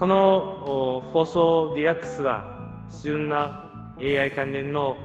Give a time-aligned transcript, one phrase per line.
[0.00, 2.42] この放送リラックスは
[3.02, 4.96] 旬な AI 関連の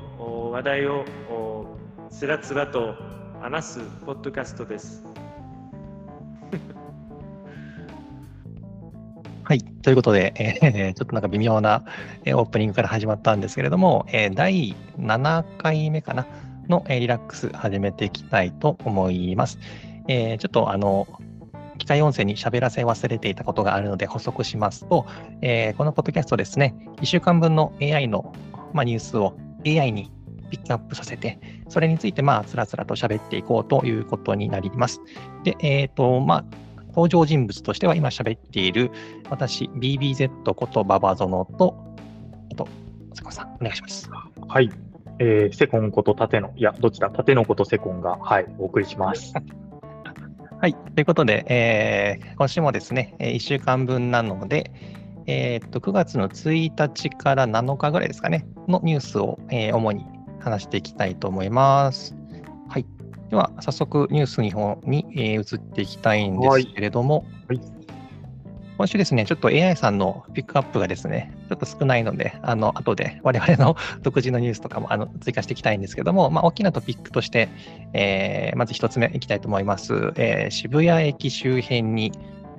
[0.54, 1.04] 話題を
[2.10, 2.96] つらつらと
[3.42, 5.04] 話すポッドキャストです。
[9.44, 9.60] はい。
[9.60, 11.84] ということで、えー、 ちょっとなんか微妙な、
[12.24, 16.26] えー、オープニングから始まったんですけれども、えー、第7回目かな
[16.70, 19.60] の、えー、リラックス始めていきたいと思います。
[20.08, 21.06] えー、ちょっとあの、
[21.86, 25.06] 機械音声に喋らせ忘れていたことがあるので補足しますと、
[25.44, 28.34] えー、このポッドキャストですね、1週間分の AI の、
[28.74, 30.12] まあ、ニュースを AI に
[30.50, 35.00] ピックアップさせて、それについてまあつらつらと喋っていこうということになります。
[35.44, 36.46] で、えっ、ー、と、まあ、
[36.88, 38.90] 登場人物としては今喋っている
[39.30, 41.76] 私、BBZ ことババゾノと、
[42.52, 42.68] あと、
[43.14, 44.10] セコンさん、お願いします。
[44.48, 44.72] はい。
[45.20, 49.34] えー、セコンこと縦の、いや、どっちだ、縦のことセコンが、はい、お送りします。
[50.62, 50.74] はい。
[50.74, 54.72] ということで、えー、今週もですね、1週間分なので、
[55.28, 60.06] えー、っと、9月の1日から7日ぐらいですかね、のニュースを、えー、主に
[60.40, 62.16] 話していきたいと思います。
[62.70, 62.86] はい。
[63.30, 67.26] では、早速ニュース2本に、えー、移っていきたいんですけれども、
[68.78, 77.48] 今週ですね、ちょっと AI さんのピックアップがですね、ちょっと少ないので、あの後で我々の 独自のニュースとかもあの追加していきたいんですけども、まあ、大きなトピックとして、
[77.94, 82.12] えー、まず1つ目いきたいと思います、えー、渋谷駅周辺に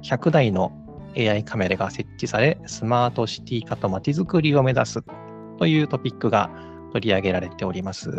[0.03, 0.73] 100台の
[1.19, 5.05] AI カメラが設置され、スマートシティ化とまちづくりを目指す
[5.59, 6.51] というトピックが
[6.93, 8.11] 取り上げられております。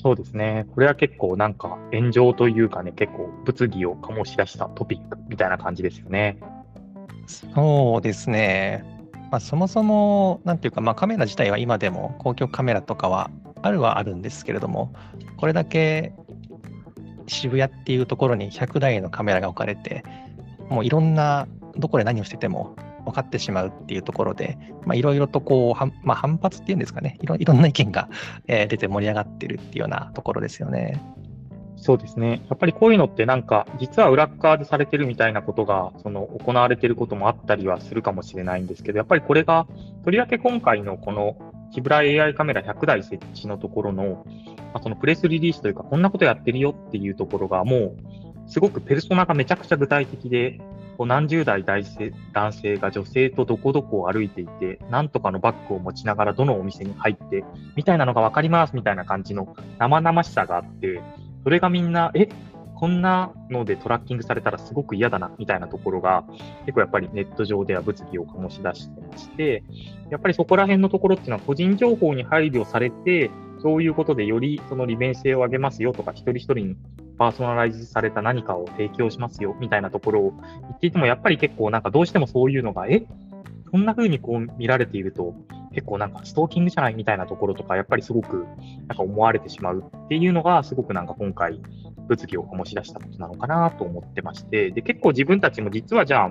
[0.00, 0.66] そうですね。
[0.74, 6.38] これは結構なんか炎上というかね、結構物議を醸し出したトピックみたいな感じですよね。
[7.26, 8.84] そうですね。
[9.30, 13.30] まあ、そもそも、なんていうか、まあ、カメラ自体は今でも公共カメラとかは
[13.62, 14.92] あるはあるんですけれども、
[15.36, 16.12] これだけ
[17.26, 20.04] 渋谷っていうところに100台のカメラが置かれて、
[20.68, 24.58] もういろんな、どこで何をしてても分かってしまうっていうところで、
[24.94, 28.08] いろいろとこう、まあ、反発っていうんですかねいろ、んな意見が、
[28.46, 31.02] え、出て盛り上がってるっていうようなところですよね。
[31.76, 32.42] そうですね。
[32.48, 39.66] やっぱりこういうのってなんか、実は裏側でされてるみたいなことが、その行われてることもあったりはするかもしれないんですけど、やっぱりこれが、
[40.04, 41.36] とりわけ今回のこの
[41.72, 44.24] 木村 AI カメラ100台設置のところの、
[44.72, 47.96] まあ、そのプレスリリースというか、こんなことやってるよっていうところが、もう、
[48.48, 50.60] すごくペルソナがめちゃくちゃ具体的で、
[50.96, 51.84] こう何十代男
[52.52, 57.44] 性が女性とどこどこを歩いていて、なんとかのバッグを持ちながらどのお店に入って、
[57.74, 61.02] みたいなのが分かりますみたいな感じの生々しさがあって、
[61.46, 62.28] それがみんな、え
[62.74, 66.24] こんなのでトラッキングされたらすごく嫌だな、みたいなところが、
[66.62, 69.62] 結構やっぱりネット上では物議を醸し出してまして、
[70.10, 73.30] やっぱりそこら辺のところっていうのは個人情報に配慮されて、
[73.62, 76.76] そういうことでよりその利便性を上げますよとか、一人一人に
[77.16, 80.32] パーソナライズされた何かを提供しますよみたいなところを
[80.62, 83.06] 言っていても、やっぱり結構なんかどうしてもそういうのが、え
[83.70, 85.34] そんな風にこう見られていると、
[85.72, 88.46] 結構なんかストーキングじゃないみたいなところとか、やっぱりすごく
[88.88, 91.60] なんか思われてしまうっていうのが、すごくなんか今回、
[92.08, 96.30] 物議を醸し出したことなのかなと思ってまして、で、結構自分たちも実はじゃあ、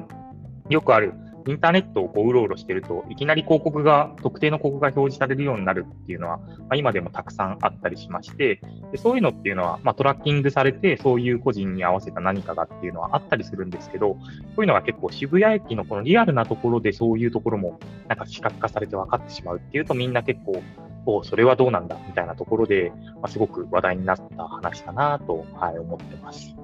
[0.70, 1.14] よくある
[1.48, 8.62] インターネットをこううろうろしてると、いきなり広告が、特定の広告が表示されるようになるっていうのは、まあ、今でもたくさんあったりしまして、
[8.92, 14.20] でそういうのっていうのは、まあ、トラッキングされて、そういう個人に合わせた何かがっていうのはあったりするんですけど、こ
[14.58, 20.64] ういうのが結構渋谷駅のこのリアルなところでそういうところもなんか視覚化されて分かってしまうっていうと、みんな結構、
[21.08, 22.92] おそれはどうなんだみたいなところで、
[23.22, 26.56] まあ、すごく話題になった話だなと、はい、思ってます。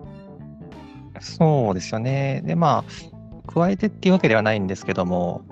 [1.20, 2.42] そうですよね。
[2.44, 3.11] で、まあ、
[3.54, 5.44] 加えてっていうわけではないんですけども、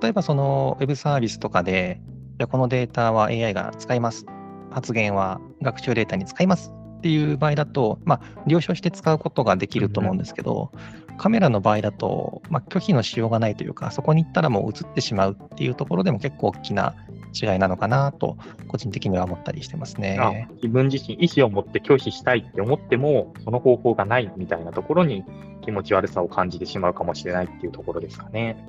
[0.00, 2.00] 例えばそのウェブサービスとかで、
[2.38, 4.26] じゃこのデータは AI が使います。
[4.70, 10.70] 発言は学習データに使いますっていう場合だと、まあ、了承して使うことができると思うんですけど、
[11.08, 16.94] うん、カメラの場合だと、まあ、拒否のしようがないというか、そこに行ったらもう映ってしまうっていうところでも結構大きな
[17.32, 18.36] 違いなのかなと、
[18.68, 20.48] 個人的には思ったりしてますね。
[20.56, 25.24] 自分自身、意思を持って拒否したいって思っても、その方法がないみたいなところに
[25.62, 28.62] 気持ち悪さを感じてしまうかもしれないっていうところですかね。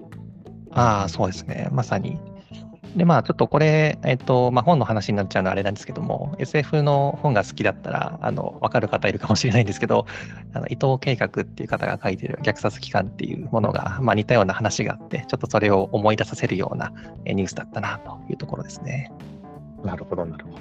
[0.72, 1.68] ああ、そうですね。
[1.72, 2.18] まさに。
[2.96, 10.06] で、まあ、ちょっとこれ、えっと、まあ、本の話になっちゃうのはあれなんですけども、SF の本が好きだったら、あの、わかる方いるかもしれないんですけど、
[10.54, 16.92] あの伊藤計画っていう方が書いてる虐殺機関っていうものが、まあ、似たような話があって、ちょっとそれを思い出させるような
[17.26, 19.12] ニュースだったなというところですね。
[19.86, 20.58] なるほど、なるほど。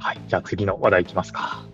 [0.00, 0.20] はい。
[0.26, 1.64] じゃあ次の話題いきますか。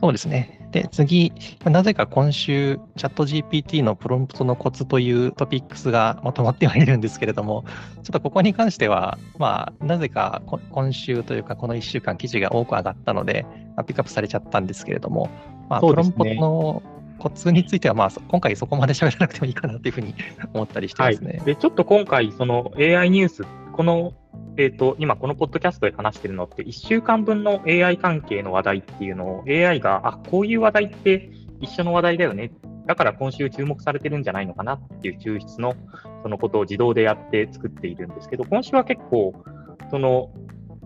[0.00, 0.59] そうですね。
[0.70, 1.32] で、次、
[1.64, 7.64] なぜか今週、チャット GPT のプロンプトのコツというトピックスがまとまってはいるんですけれども、
[7.96, 13.44] ちょっとここに関しては、まあ、なぜか今週というか、この1週間記事が多く上がったので、
[13.86, 15.28] ピックアップされちゃったんですけれども、
[15.68, 16.82] まあ、プロンプトの
[17.18, 20.14] コツについては、まあ、今回そこまで喋らなくてもいいかなというふうに
[20.54, 21.32] 思ったりしてますね。
[21.32, 23.42] はい、でちょっと今回、その AI ニュース、
[23.80, 24.12] この、
[24.58, 31.30] えーと、今、このポッドキャストで話してるのって、1週間分の AI 関係の話題っていうのを AI が、あこういう話題って
[31.62, 32.52] 一緒の話題だよね、
[32.86, 35.76] だから今週注目されてるんじゃないのかなっていう抽出の
[36.22, 39.32] そのことを自動でやって作っているんですけど、今週は結構、
[39.90, 40.30] その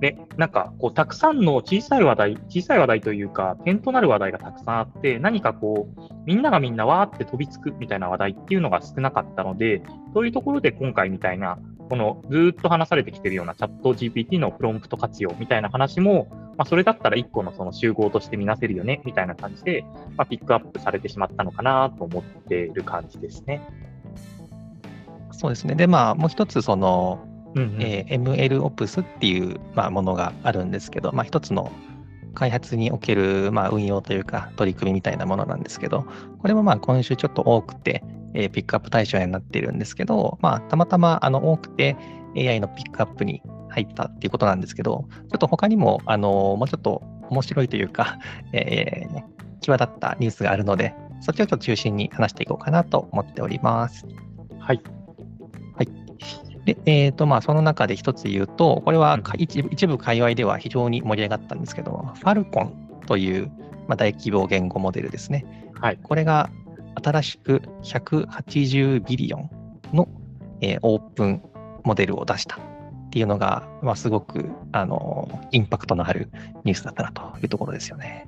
[0.00, 9.82] ね、なんかこうたくさんの小さい話題、小さい話題というか、点となる話題がたくさんあって、何かこう、みんながみんなわーって飛びつくみたいな話題っていうのが少なかったので、
[10.12, 11.58] そういうところで今回みたいな、
[11.94, 16.26] このずっと話されてきてるようなチャット GPT のプロンプト活用みたいな話も、
[16.56, 19.84] まあ、それだったら1個のその集合として見なせるよねみたいな感じで、
[20.16, 23.62] まあ、ピックアップされてしまったのかなと思っている感じですね。
[25.30, 25.76] そうですね。
[25.76, 27.24] で、まあ、もう一つ、その、
[27.54, 31.70] うんうん、えー、MLOps っていう、まあ、ものがあるんですけど、まあ、一つの
[32.34, 36.06] 開発における、まあ、運用というか取り組みみたいなものなんですけど、
[36.40, 38.02] これもまあ今週ちょっと多くて、
[38.34, 41.96] えー、ピックアップ対象になっているんですけど、まあ、たまたまあの多くて
[42.36, 48.18] AI のピックアップに入ったっていうことなんですけど、ちょっと他にも、あのもうちょっと面白いというか、
[48.52, 49.22] えー、
[49.60, 54.06] 際立ったニュースがあるので、そっちをちょっと中心に話していこうかなと思っております。
[54.58, 54.80] はい。
[56.64, 63.48] で、えーとまあ、その中で一つ言うと、これは一部一部界隈では非常に盛り上がったんですけど、ファルコンという、
[63.86, 65.44] まあ、大規模言語モデルですね。
[65.74, 66.50] はい、これが
[67.02, 69.50] 新しく180ビリオン
[69.92, 70.08] の、
[70.60, 71.42] えー、オープン
[71.84, 72.60] モデルを出したっ
[73.10, 76.30] ていうのが、まあ、すごくあのインパクトのある
[76.64, 78.26] ニュースだったなというところですよね。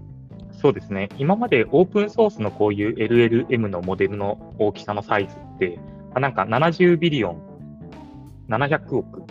[0.52, 1.08] そうですね。
[1.18, 5.78] 今までオープンソースのこういう LLM のモデルの大きさのサイズって、
[6.14, 7.42] なんか70ビリオン
[8.48, 9.22] 700億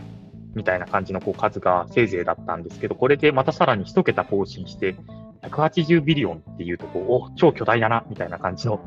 [0.53, 4.95] みたいな感じのこう数がせいぜいだったんですけど、これでまたさらに1桁更新して、
[5.41, 8.79] 180ビリオンっていうとこう、お超巨大だなみたいな感じの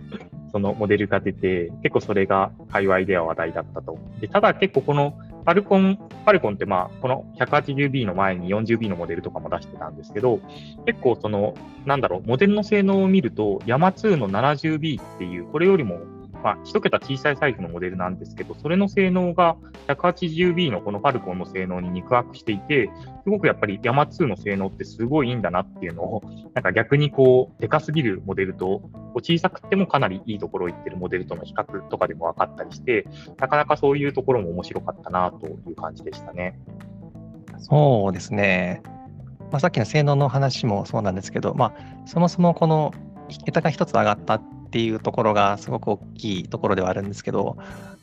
[0.50, 3.98] そのモデルが出て、結構それが界隈では話題だったと。
[4.20, 5.14] でただ結構この
[5.48, 10.40] ファルコン、ファルコンってまあ、この 180B の前に 40B のモデルとかも出してたんですけど、
[10.84, 11.54] 結構その、
[11.86, 16.00] なんだろう、モデルの性能を見ると、ヤマ2の 70B っていう、これよりも
[16.42, 19.56] まあ、1桁小さいサイズのモデルなんですけど、それの性能が
[19.88, 22.90] 180B のこのファルコンの性能に肉薄していて、
[23.24, 26.22] すごくやっぱりヤマ2の性能ってすごいいいんだなっていうのを、
[26.54, 28.82] なんか逆にこう、でかすぎるモデルと、
[29.14, 33.06] 小さくてもかなりいいところをいってるモデルとの比較とかでも分かったりして、
[33.38, 36.58] なかなかそういうところも面白かったなという感じでしたね。
[37.58, 38.82] そうですね。
[39.50, 42.92] まあ、さっきの性能の話もそうなんですけど、まあ、そもそもこの
[43.44, 47.56] 桁が1つ上がったっていうところがすごく大きいところではあるんですけど、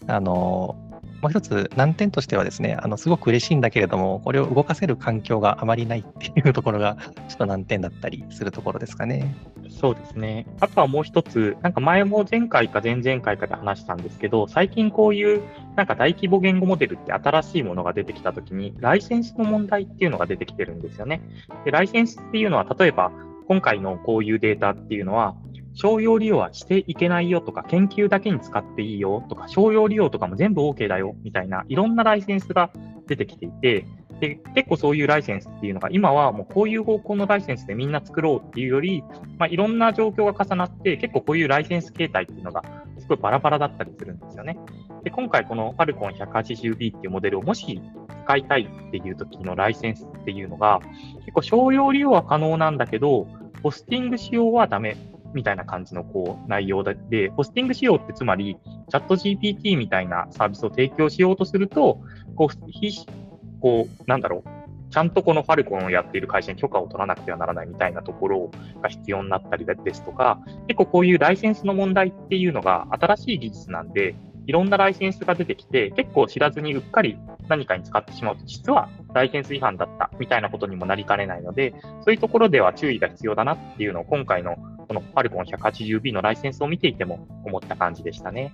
[0.07, 0.75] あの
[1.21, 6.97] もう一つ難点としてはですね、あのすごく嬉しいんだけれども、これを動かせる環境があまりないっていうところが、
[7.29, 9.35] ちょっと難点だったりするところですかね。
[9.69, 10.45] そうですね。
[10.59, 15.41] あとはもう一つ、なんか前も前回か前々回かで話したんですけど、最近こういう
[15.75, 21.21] なんか大規模言語モデルって新しいものが出てきたときに、ライセンスの問題っていうのが出てきてるんですよね。
[21.63, 23.11] で、ライセンスっていうのは、例えば、
[23.47, 25.35] 今回のこういうデータっていうのは、
[25.75, 32.71] 商用利用はしていけないよとか、研究だけに使っていいよとか、商用利用とかも全部 OK だよみたいな、いろんなライセンスが
[33.07, 33.85] 出てきていて、
[34.19, 39.03] で結構そういうライセンスっていうのが、今はもうこういう方向のライセンスでみんな作ろうっていうより、
[39.37, 42.63] まあ、いろんな状況が重なって、結構こういうライセンス形態っていうのが、
[42.97, 44.57] すごいバラバラだったりするんですよね。
[45.03, 47.81] で、今回この Falcon 180B っていうモデルをもし
[48.23, 50.79] 使いたいっていう時のライセンスっていうのが、
[51.19, 53.27] 結構商用利用は可能なんだけど、
[53.61, 54.95] ホスティング使用はダメ
[55.35, 58.57] みたいな感じのこう内容で、ホスティング仕様ってつまり、
[58.89, 62.01] チャット GPT みたいなサービスを提供しようとすると、
[62.35, 68.51] こう、こうなんだろう、ちゃんとこのファルコンをやっている会社に許可を取らなくてはならないみたいなところ
[68.81, 74.15] が必要になったりですとか、結構こういうライセンスの問題っていうのが新しい技術なんで、
[74.47, 77.17] いろんなライセンスが出てきて、結構知らずにうっかり
[77.49, 81.73] 何かに使ってしまうと、実はライセンス違反だったみたいなことにもなりかねないので、
[82.03, 88.51] そういうところでは注意が必要だなっていうのを今回のこのファルコン 180B のライセンスを見ていても思った感じでしたね。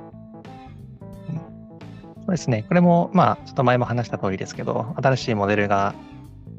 [2.22, 2.64] そうですね。
[2.68, 5.96] これも、まあ、ちょっと前も話した通りですけど、新しいモデルが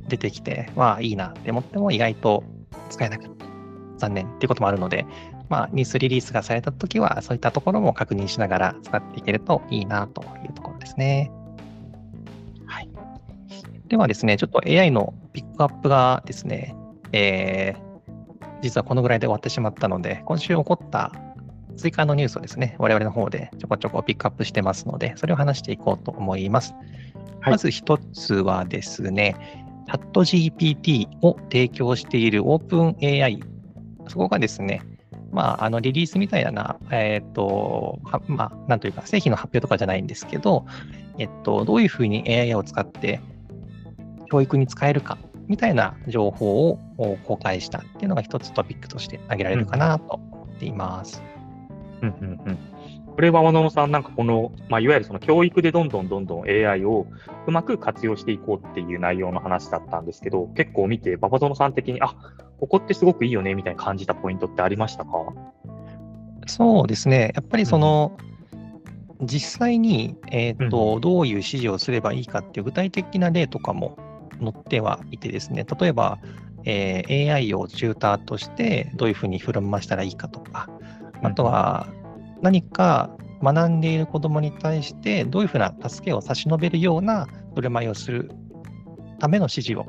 [0.09, 2.45] 出てきて、まあ、いいなって思っても意外と
[2.91, 3.43] 使えなかった。
[3.99, 5.07] 残念っていうこともあるので、
[5.49, 11.31] まあ、ニュースリリースがされたときは、そういったところも確認しながら使っていけるといいなというところですね。
[12.67, 12.89] はい。
[13.87, 16.75] ではですね、ちょっと AI のピックアップがですね、
[17.13, 17.92] えー、
[18.63, 21.13] 実はこのぐらいで終わってしまったので、今週起こった
[21.77, 26.75] 追加のニュースをですね、我々の方でちょこちょこピックアップしてますので、それを話していこうと思います。
[27.41, 29.37] はい、まず一つはですね、
[29.87, 33.43] チャット GPT を提供している OpenAI、
[34.09, 34.83] そこがですね、
[35.33, 40.67] まあ、あのリリースみたいな、えっ、と、まあ、なんというか、製品の発表とかじゃないんですけど、
[41.19, 43.21] えっと、どういうふうに AI を使って
[44.31, 46.79] 教育に使えるかみたいな情報を
[47.25, 51.23] 公開したっていうのが一つトピックとして挙げられるかなと思っています。
[52.03, 52.59] うんうんうん
[53.15, 57.07] これは和野さん、なんかこの、まあ、いわゆるその教育でどんどんどんどん AI を
[57.47, 62.15] うまく活用していこうっていう内容の話だったんですけど、結構見て、馬場園さん的に、あ
[62.59, 65.11] ここってすごくいいよねみたいな感じたポイントってありましたか
[66.47, 68.17] そうですね、やっぱりその、
[69.21, 73.99] うん、実際に、えーと、うん、どういう指示をすればいいかっていう具体的な例とかも
[74.43, 76.19] 載ってはいてですね、例えば、
[76.65, 80.69] えー、AI をチューターとしてどういうふうに振る舞したらいいかとか、
[81.23, 81.87] あとは
[82.41, 83.11] 何か
[83.43, 88.31] 学んでいる子どもに対してどういうふうな助けを差し伸べるような振る舞いをする
[89.19, 89.87] ための指示を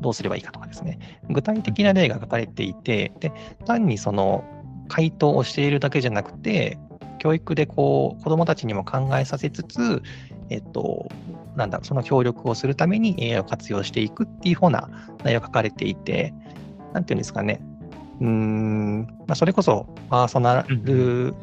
[0.00, 0.98] どうすればいいかとかですね、
[1.30, 3.32] 具体的な例が書かれていて、で
[3.64, 4.44] 単にその
[4.88, 6.78] 回答をしているだけじゃなくて、
[7.18, 10.02] 教育でこう子どもたちにも考えさせつつ、
[10.50, 11.08] えっと、
[11.56, 14.88] なんだその協力をするために AI を活用していくっていうふうな
[15.22, 16.34] 内容が書かれていて、
[16.92, 17.60] なんていうんですかね、
[18.20, 21.34] うん、まあ、それこそパーソナル、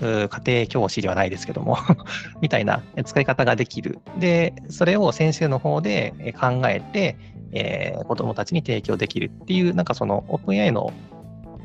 [0.00, 1.76] 家庭教師ではないですけども
[2.40, 3.98] みたいな使い方ができる。
[4.18, 7.16] で、それを先生の方で考えて、
[7.52, 10.92] えー、子供たちに提供できるっていう、なんかその OpenAI の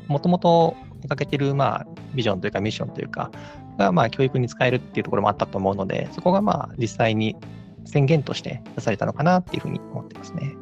[0.06, 0.76] もともと
[1.08, 3.30] かけてる、まあ、ビジョンというかミッションというか、
[3.76, 7.36] が、まあ、教育に使えるっていうところもあったと思うので、そこが、まあ、実際に
[7.84, 10.54] 宣言として出されたのかなっていうふうに思ってますね。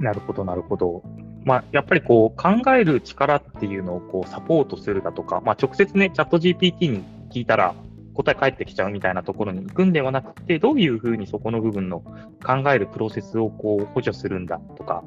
[0.00, 1.02] なるほど、なるほど。
[1.44, 7.74] まあ、やっぱりこう考える力っていうのをこうサポートするだとか、まあ、直接ね、チャット GPT に聞いたら
[8.14, 12.00] 答え返ってきちゃうみたいなところに行くんではなくて、どういうふうにそこの部分の
[12.44, 15.04] 考えるプロセスをこう補助するんだとか、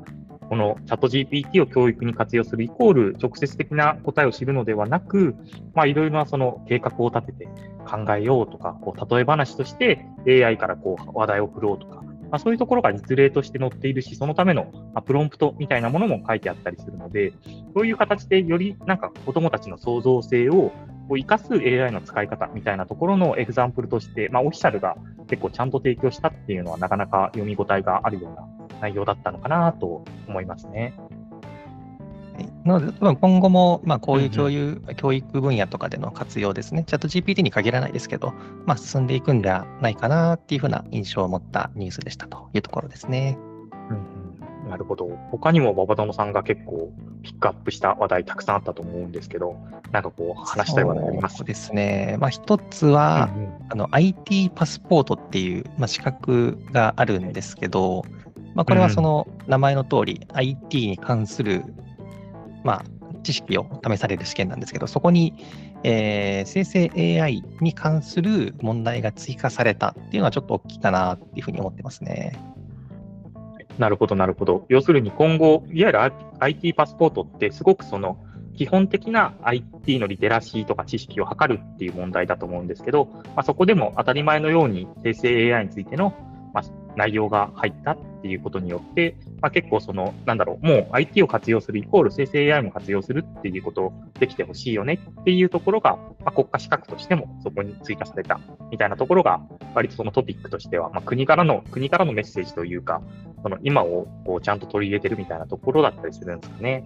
[0.52, 5.34] このチャット GPT を教育に活用するイコール直接的な答えを知るのではなく、
[5.74, 7.46] まあ、いろいろなその計画を立てて
[7.90, 14.74] 考えようとか、こう例え話として AI からこう話題を振ろうとか、まあ、そういうところが実例として載っているし、そのための
[15.06, 17.32] プロンプトみたいなものも書いてあったりするので、
[17.74, 20.74] そういう形でよりなんか子供たちの創造性を
[21.08, 24.98] 生かす AI の使い方みたいなところのエグザンプルとして、まあ、オフィシャルが
[25.30, 30.94] 結構ちゃんと提供したっていうのはなかなか読み応えがあるような内容だったのかなと思いますね。
[32.66, 38.34] なので、多分今後も、まあ、こういう教育,、教育分野とかでの活用ですね、チャット GPT に限らないですけど、
[38.66, 43.38] まあ、進んでいくんじゃないかなっていうふうな印象を持ったニュースでしたというところですね。
[44.64, 45.08] うん、なるほど。
[45.30, 49.56] 他にも馬場園さんが結構ピックアップした話題たくさんあったと思うんですけど、
[49.92, 51.38] なんかこう話したい話題あります？
[51.38, 52.18] そうですね。
[52.20, 58.04] まあ、一つは、うんうん、あの IT パスポートっていう、まあ、資格があるんですけど、
[58.54, 61.64] まあ、これはその名前の通り、IT に関する
[62.64, 62.86] まあ、
[63.24, 65.34] 知識を試される試験なんですけど、そこに、
[65.84, 72.40] えー、生成 AI に関する問題が追加されたっていうのはちょっと大きいかなっていうふうに思ってますね。
[73.78, 74.66] なるほど、なるほど。
[74.70, 76.00] 要するに今後、いわゆる
[76.40, 78.18] IT パスポートってすごくその
[78.56, 86.14] 基本的な IT のリテラシーとか知識を測るっていう問題だと思うんですけど、まあ、そこでも当たり前のように生成 AI についての
[86.54, 86.64] まあ、
[86.96, 99.42] 内容が入ったっていうことによって、まあ、結構その、なんだろう、もう IT を活用するイコール生成 AI も活用するっていうことをできてほしいよねっていうところが、まあ、国家資格としてもそこに追加されたみたいなところが、
[99.74, 103.02] 割とそのトピックとしては、まあ、国からの、国からのメッセージというか、
[103.42, 106.84] その今をこうちゃんと取り入れてるみたいなところだったりするんですかね。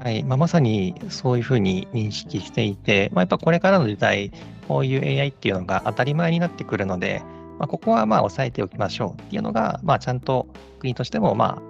[0.00, 4.30] はいまあ、まさにそういうふうに認識していて、まあ、やっぱこれからの時代、
[4.68, 7.22] こういう AI っていうのが当たり前になってくるので、
[7.58, 10.46] まあ、ここはまあ押さえておきましょうっていうのが、まあ、ちゃんと
[10.78, 11.62] 国としてもまあ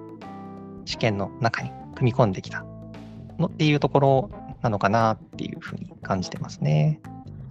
[0.85, 2.65] 試験の中に組み込んできた
[3.39, 4.31] のっていうところ
[4.63, 7.01] なのかなっていうふうに感じてますね。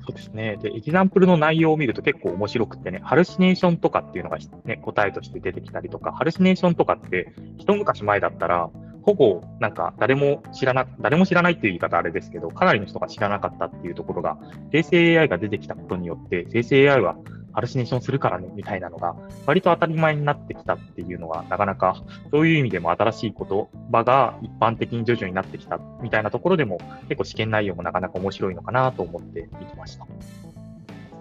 [0.08, 0.58] そうですね。
[0.62, 8.70] で、エキザンプルの内容を見ると結構面白くてね、ハルシネーションとかっていうのが、ね、答えとして出てきたりとか、ハルシネーションとかって一昔前だったら、
[9.02, 14.38] ほぼなんか誰も知らな、誰も知らないっていう言い方あれですけど、かなりの人が知らなかったっていうところが、
[14.72, 17.16] 生成 AI が出てきたことによって、生成 AI は
[17.56, 30.06] ハルシネーションするからね、みたいなのが、割と当たり前になってきたっていうのが、なかなか、そういう意味でも新しい言葉が一般的に徐々になってきたみたいなところでも、結構試験内容もなかなか面白いのかなと思って見てました。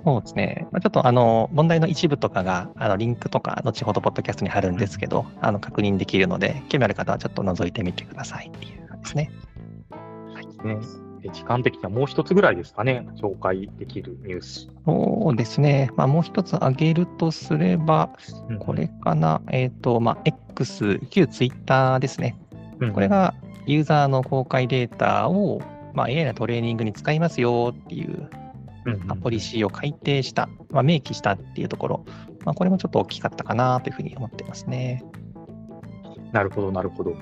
[0.05, 0.67] そうですね。
[0.71, 9.31] まあ、ちょっとあの問題の一部とかがあのリンクとか後ほどポッドキャストに貼るんですけど、あの確認できるので、興味ある方はちょっと覗いてみてくださいっていう感じですね。
[10.35, 14.69] はい、ね時間的にはもう一つぐらいですかね、紹介できるニュース。
[14.85, 18.11] そうですね、まあ、もう一つ挙げるとすれば、
[18.61, 22.37] これかな、うん、えっ、ー、と、まあ、X、旧ツイッターですね。
[22.93, 23.35] これが
[23.67, 25.63] ユーザーの公開データを、
[25.95, 28.29] まあ、AI のトレーニングに使いますよっていう
[29.23, 32.05] ポリシーを改定した、まあ、明記したっていうところ、
[32.45, 35.05] まあ、これもちょっと大きかったかなというふうに思ってますね。
[36.33, 37.15] なるほど、なるほど。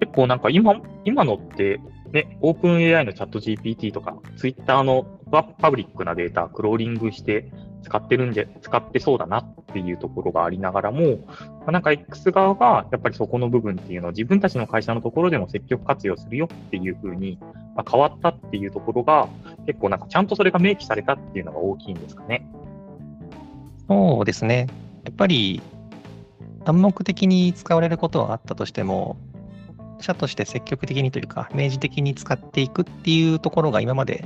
[0.00, 1.80] 結構なんか今、今のって、
[2.12, 7.50] ね、オープン AI のチャット GPT とか、ツイッターのパブリックなデータ、クローリングして
[7.82, 17.38] 使ってるんで、使ってそうだなっていうところがありながらも、まあ、なんか X 側がやっぱりそこの部分っていうのを自分たちの会社のところでも積極活用するよっていうふうに、
[17.74, 19.28] まあ、変わったっていうところが、
[19.66, 22.46] 結構なんかちゃんとそれが明記されたっていうのが大きいんですかね。
[23.88, 24.66] そうですね。
[25.04, 25.62] やっぱり
[26.64, 29.16] 暗黙的に使われることはあったとしても、
[30.02, 34.24] 社として積極的にというか、明示的に使っていくっていうところが今まで、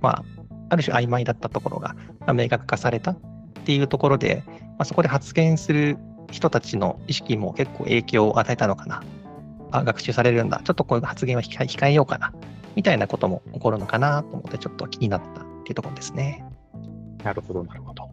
[0.00, 0.24] まあ、
[0.68, 1.96] ある種曖昧だったところが、
[2.32, 3.18] 明確化されたっ
[3.64, 5.98] ていうところで、まあ、そこで発言する
[6.30, 9.02] 人たちの意識も結構影響を与えたのかな。
[9.70, 10.60] あ、学習されるんだ。
[10.64, 12.32] ちょっとこういう発言は控えようかな。
[12.74, 16.44] みたいなことも起こるのかなと思って、ちょっと気になったっていうところですね。
[17.24, 18.10] なるほど、なるほど。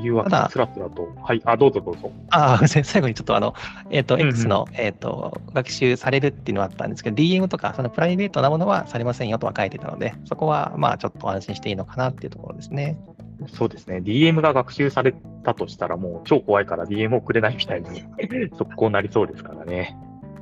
[0.00, 1.08] いうわけで、つらつらと。
[1.22, 2.10] はい、あ、どうぞどうぞ。
[2.30, 3.54] ああ、最後にちょっとあの、
[3.90, 12.98] えっ、ー、と、X の、えっ、ー、と、学習されるっていうのはあったんですけど、DM とか、そのプライベートなものはされませんよとは書いてたので、そこは、まあ、ちょっと安心していいのかなっていうところですね。
[13.48, 13.98] そうですね。
[13.98, 18.04] DM が学習されたとしたら、もう超怖いから DM をくれないみたいに
[18.56, 19.96] 速攻なりそうですからね。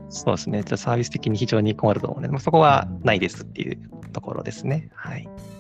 [0.09, 0.63] そうですね。
[0.63, 3.79] じゃサービス的に非常に困ると思うので、まあ、そこはないですっていう
[4.13, 4.91] ところですね。
[4.95, 5.25] はい。
[5.25, 5.52] はい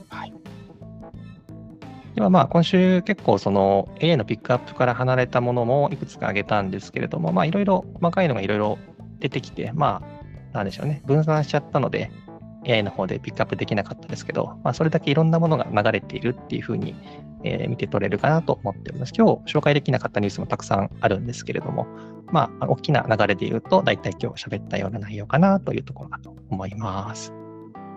[2.14, 8.78] ではまあ今週結構その AI のピックアップから離れたものもいくつか挙げたんですけれども、まあいろいろ細かいのがいろいろ
[9.19, 10.02] 出てきて、ま
[10.52, 12.11] あなんでしょうね、分散しちゃったので
[12.69, 16.95] AI の方でピックアップできなかったですけど、まあそれだけいろんなものが流れているっていうふうに、
[17.45, 19.12] えー、見て取れるかなと思っております。
[19.16, 21.87] 今日紹介できなかったニュースもたくさんあるんですけれども、
[22.26, 27.32] まあ大きな流れで言うと大体今日喋ったような内容かなというところだと思います。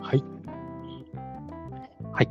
[0.02, 0.45] はい。
[2.16, 2.30] はい。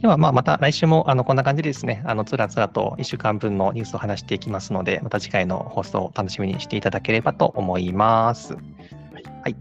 [0.00, 8.54] では、まあ、また来週もあのこんな感じでですね、あのつらつらと1週間分のニュースを話していきますので、また次回の放送を楽しみにしていただければと思います。
[8.54, 8.62] はい。
[9.42, 9.56] はい、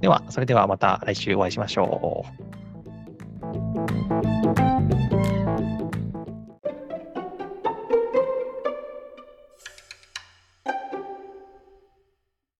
[0.00, 2.24] では、それではまた来週お会いしましょ
[4.68, 4.71] う。